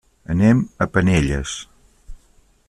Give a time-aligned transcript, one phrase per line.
[0.35, 1.55] Anem a Penelles.